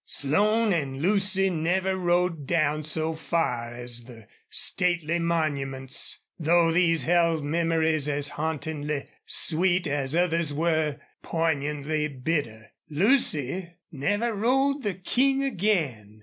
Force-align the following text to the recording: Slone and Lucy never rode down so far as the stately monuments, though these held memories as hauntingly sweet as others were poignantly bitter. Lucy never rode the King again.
Slone 0.03 0.73
and 0.73 0.99
Lucy 0.99 1.51
never 1.51 1.95
rode 1.95 2.47
down 2.47 2.83
so 2.83 3.13
far 3.15 3.71
as 3.71 4.05
the 4.05 4.27
stately 4.49 5.19
monuments, 5.19 6.21
though 6.39 6.71
these 6.71 7.03
held 7.03 7.43
memories 7.43 8.09
as 8.09 8.29
hauntingly 8.29 9.05
sweet 9.27 9.85
as 9.85 10.15
others 10.15 10.55
were 10.55 10.99
poignantly 11.21 12.07
bitter. 12.07 12.71
Lucy 12.89 13.75
never 13.91 14.33
rode 14.33 14.81
the 14.81 14.95
King 14.95 15.43
again. 15.43 16.17